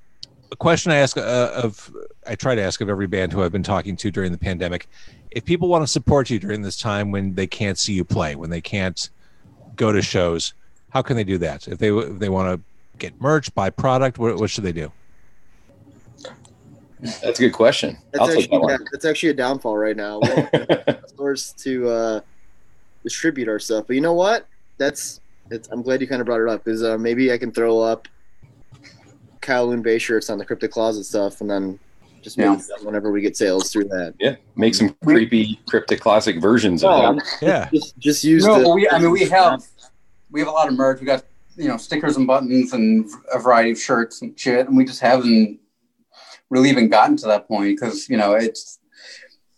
a 0.52 0.56
question 0.56 0.92
I 0.92 0.98
ask 0.98 1.18
uh, 1.18 1.52
of, 1.56 1.94
I 2.26 2.36
try 2.36 2.56
to 2.56 2.62
ask 2.62 2.80
of 2.80 2.90
every 2.90 3.08
band 3.08 3.34
who 3.34 3.44
I've 3.44 3.52
been 3.52 3.64
talking 3.64 3.98
to 3.98 4.12
during 4.12 4.32
the 4.32 4.38
pandemic. 4.38 4.88
If 5.32 5.44
people 5.44 5.68
want 5.68 5.84
to 5.84 5.88
support 5.88 6.30
you 6.30 6.40
during 6.40 6.62
this 6.62 6.78
time 6.78 7.12
when 7.12 7.36
they 7.36 7.48
can't 7.48 7.78
see 7.78 7.94
you 7.94 8.06
play, 8.06 8.36
when 8.36 8.50
they 8.50 8.62
can't 8.62 9.10
go 9.76 9.92
to 9.92 10.02
shows, 10.02 10.54
how 10.90 11.02
can 11.02 11.18
they 11.18 11.24
do 11.24 11.38
that? 11.40 11.68
If 11.68 11.80
they 11.80 11.90
if 11.90 12.20
they 12.20 12.30
want 12.30 12.56
to 12.56 12.98
get 12.98 13.20
merch, 13.20 13.54
buy 13.54 13.70
product, 13.70 14.18
what, 14.18 14.38
what 14.38 14.50
should 14.50 14.64
they 14.64 14.72
do? 14.72 14.92
That's 17.00 17.40
a 17.40 17.44
good 17.44 17.54
question. 17.54 17.98
That's 18.12 18.22
I'll 18.22 18.28
take 18.28 18.38
actually 18.46 18.58
that 18.58 18.62
one. 18.80 18.86
that's 18.92 19.06
actually 19.06 19.30
a 19.30 19.34
downfall 19.34 19.78
right 19.78 19.96
now. 19.96 20.20
We 20.20 20.28
don't 20.28 21.58
to 21.58 21.90
uh, 21.90 22.20
distribute 23.04 23.48
our 23.48 23.60
stuff, 23.60 23.86
but 23.88 23.96
you 23.96 24.02
know 24.02 24.14
what? 24.14 24.48
That's 24.78 25.22
it's, 25.52 25.68
I'm 25.70 25.82
glad 25.82 26.02
you 26.02 26.08
kind 26.08 26.22
of 26.22 26.26
brought 26.26 26.42
it 26.42 26.50
up 26.50 26.64
because 26.64 26.84
uh, 26.84 26.98
maybe 26.98 27.32
I 27.32 27.38
can 27.38 27.52
throw 27.52 27.80
up 27.80 28.08
Kowloon 29.42 29.82
Bay 29.82 29.98
shirts 29.98 30.30
on 30.30 30.38
the 30.38 30.46
Crypto 30.46 30.68
Closet 30.68 31.06
stuff, 31.06 31.42
and 31.42 31.50
then 31.50 31.80
just 32.22 32.38
Yeah. 32.38 32.58
sell 32.58 32.78
whenever 32.84 33.12
we 33.12 33.22
get 33.22 33.38
sales 33.38 33.72
through 33.72 33.86
that. 33.86 34.14
Yeah, 34.20 34.36
make 34.56 34.76
some 34.76 34.96
creepy 35.04 35.60
Crypto 35.70 35.96
classic 35.96 36.42
versions 36.42 36.84
of 36.84 36.90
Oh, 36.92 37.14
that. 37.14 37.24
Yeah. 37.42 37.70
Just 37.74 37.98
just 38.00 38.24
use 38.24 38.46
No, 38.46 38.62
the. 38.62 38.70
we, 38.70 38.90
I 38.90 39.00
mean, 39.00 39.12
we 39.12 39.26
have, 39.26 39.64
we 40.32 40.40
have 40.42 40.50
a 40.50 40.52
lot 40.52 40.68
of 40.68 40.74
merch. 40.74 41.00
We 41.00 41.06
got, 41.06 41.24
you 41.56 41.68
know, 41.68 41.78
stickers 41.78 42.18
and 42.18 42.28
buttons 42.28 42.74
and 42.74 43.10
a 43.34 43.40
variety 43.40 43.72
of 43.72 43.80
shirts 43.80 44.22
and 44.22 44.38
shit. 44.38 44.68
And 44.68 44.76
we 44.76 44.84
just 44.84 45.00
haven't 45.00 45.60
really 46.50 46.70
even 46.70 46.90
gotten 46.90 47.18
to 47.18 47.28
that 47.28 47.48
point 47.48 47.78
because, 47.78 48.10
you 48.10 48.18
know, 48.18 48.34
it's, 48.34 48.80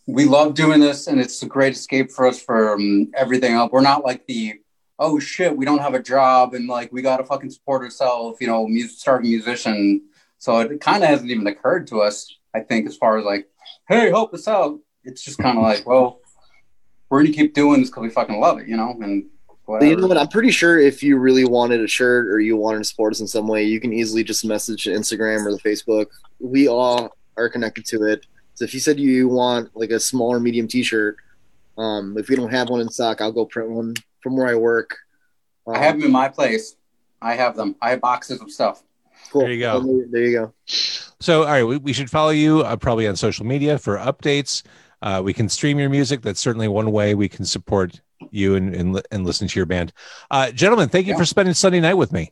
we 0.07 0.25
love 0.25 0.55
doing 0.55 0.79
this 0.79 1.07
and 1.07 1.19
it's 1.19 1.43
a 1.43 1.45
great 1.45 1.73
escape 1.73 2.11
for 2.11 2.27
us 2.27 2.41
from 2.41 3.11
everything 3.15 3.53
else. 3.53 3.71
We're 3.71 3.81
not 3.81 4.03
like 4.03 4.25
the, 4.25 4.59
oh 4.97 5.19
shit, 5.19 5.55
we 5.55 5.65
don't 5.65 5.79
have 5.79 5.93
a 5.93 6.01
job 6.01 6.53
and 6.53 6.67
like 6.67 6.91
we 6.91 7.01
got 7.01 7.17
to 7.17 7.23
fucking 7.23 7.51
support 7.51 7.83
ourselves, 7.83 8.39
you 8.41 8.47
know, 8.47 8.67
music, 8.67 8.97
starting 8.97 9.29
musician. 9.29 10.01
So 10.39 10.59
it 10.59 10.81
kind 10.81 11.03
of 11.03 11.09
hasn't 11.09 11.29
even 11.29 11.47
occurred 11.47 11.87
to 11.87 12.01
us, 12.01 12.33
I 12.53 12.61
think, 12.61 12.87
as 12.87 12.97
far 12.97 13.17
as 13.17 13.25
like, 13.25 13.47
hey, 13.87 14.09
help 14.09 14.33
us 14.33 14.47
out. 14.47 14.79
It's 15.03 15.23
just 15.23 15.37
kind 15.37 15.57
of 15.57 15.63
like, 15.63 15.85
well, 15.85 16.19
we're 17.09 17.23
gonna 17.23 17.33
keep 17.33 17.53
doing 17.53 17.81
this 17.81 17.89
because 17.89 18.03
we 18.03 18.09
fucking 18.09 18.39
love 18.39 18.59
it, 18.59 18.67
you 18.67 18.77
know. 18.77 18.97
And 19.01 19.29
But 19.69 19.85
you 19.85 19.95
know 19.95 20.07
what? 20.07 20.17
I'm 20.17 20.29
pretty 20.29 20.49
sure 20.49 20.79
if 20.79 21.03
you 21.03 21.17
really 21.17 21.45
wanted 21.45 21.79
a 21.81 21.87
shirt 21.87 22.27
or 22.27 22.39
you 22.39 22.57
wanted 22.57 22.79
to 22.79 22.83
support 22.85 23.13
us 23.13 23.19
in 23.19 23.27
some 23.27 23.47
way, 23.47 23.63
you 23.63 23.79
can 23.79 23.93
easily 23.93 24.23
just 24.23 24.43
message 24.43 24.85
Instagram 24.85 25.45
or 25.45 25.51
the 25.51 25.59
Facebook. 25.59 26.07
We 26.39 26.67
all 26.67 27.15
are 27.37 27.49
connected 27.49 27.85
to 27.85 28.05
it. 28.05 28.25
So 28.55 28.65
if 28.65 28.73
you 28.73 28.79
said 28.79 28.99
you 28.99 29.27
want 29.27 29.69
like 29.75 29.91
a 29.91 29.99
small 29.99 30.33
or 30.33 30.39
medium 30.39 30.67
T-shirt, 30.67 31.17
um, 31.77 32.17
if 32.17 32.29
we 32.29 32.35
don't 32.35 32.49
have 32.49 32.69
one 32.69 32.81
in 32.81 32.89
stock, 32.89 33.21
I'll 33.21 33.31
go 33.31 33.45
print 33.45 33.69
one 33.69 33.93
from 34.21 34.35
where 34.35 34.47
I 34.47 34.55
work. 34.55 34.97
Um, 35.67 35.75
I 35.75 35.77
have 35.77 35.97
them 35.97 36.05
in 36.07 36.11
my 36.11 36.29
place. 36.29 36.75
I 37.21 37.35
have 37.35 37.55
them. 37.55 37.75
I 37.79 37.91
have 37.91 38.01
boxes 38.01 38.41
of 38.41 38.49
stuff. 38.51 38.81
Cool. 39.31 39.41
There 39.41 39.51
you 39.51 39.59
go. 39.59 39.81
There, 39.81 40.05
there 40.09 40.23
you 40.23 40.37
go. 40.39 40.53
So, 41.19 41.43
all 41.43 41.51
right, 41.51 41.63
we, 41.63 41.77
we 41.77 41.93
should 41.93 42.09
follow 42.09 42.31
you 42.31 42.61
uh, 42.61 42.75
probably 42.75 43.07
on 43.07 43.15
social 43.15 43.45
media 43.45 43.77
for 43.77 43.97
updates. 43.97 44.63
Uh, 45.03 45.21
we 45.23 45.31
can 45.31 45.47
stream 45.47 45.77
your 45.77 45.89
music. 45.89 46.23
That's 46.23 46.39
certainly 46.39 46.67
one 46.67 46.91
way 46.91 47.13
we 47.13 47.29
can 47.29 47.45
support 47.45 48.01
you 48.31 48.55
and 48.55 48.75
and, 48.75 49.01
and 49.11 49.25
listen 49.25 49.47
to 49.47 49.59
your 49.59 49.65
band. 49.65 49.93
Uh, 50.29 50.51
gentlemen, 50.51 50.89
thank 50.89 51.07
you 51.07 51.13
Yeah. 51.13 51.19
for 51.19 51.25
spending 51.25 51.53
Sunday 51.53 51.79
night 51.79 51.93
with 51.95 52.11
me. 52.11 52.31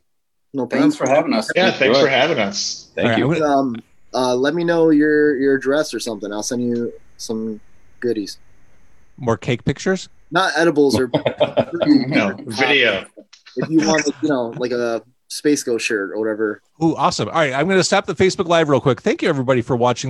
No 0.54 0.66
problem. 0.66 0.90
Thanks 0.90 0.96
for 0.96 1.08
having 1.08 1.32
us. 1.34 1.50
Yeah, 1.54 1.70
thanks 1.72 1.98
Sure. 1.98 2.06
for 2.06 2.10
having 2.10 2.38
us. 2.38 2.90
Thank 2.94 3.04
All 3.06 3.10
right, 3.28 3.36
you. 3.36 3.40
Gonna- 3.40 3.56
Um, 3.58 3.76
uh, 4.14 4.34
let 4.34 4.54
me 4.54 4.64
know 4.64 4.90
your 4.90 5.36
your 5.38 5.56
address 5.56 5.92
or 5.92 6.00
something. 6.00 6.32
I'll 6.32 6.42
send 6.42 6.62
you 6.62 6.92
some 7.16 7.60
goodies. 8.00 8.38
more 9.16 9.36
cake 9.36 9.64
pictures. 9.64 10.08
Not 10.30 10.52
edibles 10.56 10.98
or 10.98 11.10
No, 11.86 12.36
video. 12.46 13.04
if 13.56 13.68
you 13.68 13.78
want, 13.86 14.06
you 14.22 14.28
know, 14.28 14.54
like 14.56 14.70
a 14.70 15.02
Space 15.28 15.62
Ghost 15.64 15.84
shirt 15.84 16.10
or 16.12 16.18
whatever. 16.20 16.62
Ooh, 16.82 16.94
awesome. 16.94 17.28
All 17.28 17.34
right, 17.34 17.52
I'm 17.52 17.66
going 17.66 17.80
to 17.80 17.84
stop 17.84 18.06
the 18.06 18.14
Facebook 18.14 18.46
Live 18.46 18.68
real 18.68 18.80
quick. 18.80 19.00
Thank 19.02 19.20
you, 19.22 19.28
everybody, 19.28 19.60
for 19.62 19.74
watching. 19.74 20.06